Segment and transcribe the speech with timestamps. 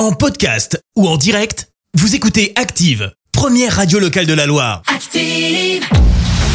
[0.00, 4.80] En podcast ou en direct, vous écoutez Active, première radio locale de la Loire.
[4.86, 5.84] Active,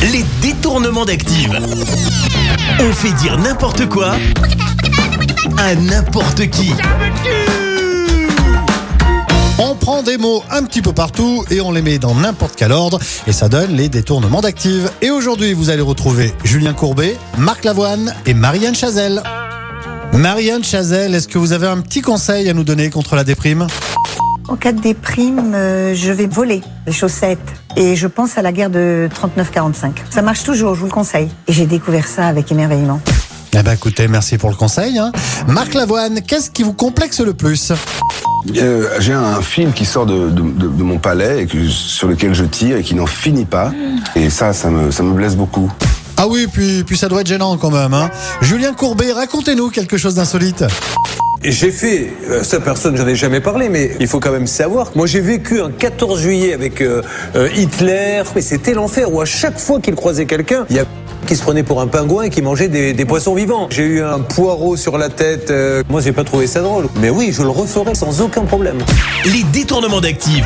[0.01, 1.55] Les détournements d'Active.
[2.79, 4.15] On fait dire n'importe quoi
[5.59, 6.71] à n'importe qui.
[9.59, 12.71] On prend des mots un petit peu partout et on les met dans n'importe quel
[12.71, 14.89] ordre et ça donne les détournements d'actifs.
[15.03, 19.21] Et aujourd'hui, vous allez retrouver Julien Courbet, Marc Lavoine et Marianne Chazelle.
[20.17, 23.67] Marianne Chazelle, est-ce que vous avez un petit conseil à nous donner contre la déprime
[24.47, 27.39] En cas de déprime, euh, je vais voler les chaussettes.
[27.75, 29.91] Et je pense à la guerre de 39-45.
[30.09, 31.27] Ça marche toujours, je vous le conseille.
[31.47, 33.01] Et j'ai découvert ça avec émerveillement.
[33.57, 34.97] Eh ben écoutez, merci pour le conseil.
[34.97, 35.11] hein.
[35.47, 37.71] Marc Lavoine, qu'est-ce qui vous complexe le plus
[38.57, 42.07] Euh, j'ai un film qui sort de, de- de- de mon palais et que, sur
[42.07, 43.71] lequel je tire et qui n'en finit pas.
[44.15, 45.71] Et ça, ça me, ça me blesse beaucoup.
[46.17, 47.93] Ah oui, puis, puis ça doit être gênant quand même.
[47.93, 48.09] Hein.
[48.41, 50.63] Julien Courbet, racontez-nous quelque chose d'insolite.
[51.43, 54.47] Et J'ai fait, euh, ça personne, j'en ai jamais parlé, mais il faut quand même
[54.47, 54.91] savoir.
[54.95, 57.01] Moi j'ai vécu un 14 juillet avec euh,
[57.35, 60.85] euh, Hitler, mais c'était l'enfer où à chaque fois qu'il croisait quelqu'un, il y a
[61.25, 63.67] qui se prenait pour un pingouin et qui mangeait des, des poissons vivants.
[63.69, 66.87] J'ai eu un poireau sur la tête, euh, moi j'ai pas trouvé ça drôle.
[67.01, 68.77] Mais oui, je le referai sans aucun problème.
[69.25, 70.45] Les détournements d'Active.